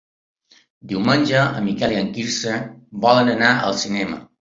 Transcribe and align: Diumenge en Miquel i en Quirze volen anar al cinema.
Diumenge 0.91 1.41
en 1.59 1.67
Miquel 1.69 1.93
i 1.95 1.99
en 2.05 2.09
Quirze 2.15 2.55
volen 3.05 3.29
anar 3.35 3.53
al 3.69 3.77
cinema. 3.83 4.19